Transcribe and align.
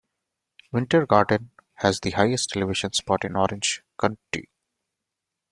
Winter 0.71 1.05
Garden 1.05 1.51
has 1.75 1.99
the 1.99 2.09
highest 2.09 2.57
elevation 2.57 2.91
spot 2.91 3.23
in 3.23 3.35
Orange 3.35 3.83
County. 4.01 4.49